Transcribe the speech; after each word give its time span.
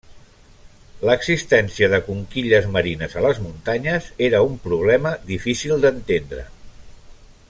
L'existència 1.07 1.89
de 1.91 1.99
conquilles 2.07 2.65
marines 2.77 3.13
a 3.19 3.23
les 3.27 3.43
muntanyes 3.45 4.09
era 4.29 4.43
un 4.49 4.57
problema 4.67 5.13
difícil 5.33 5.77
d'entendre. 5.87 6.47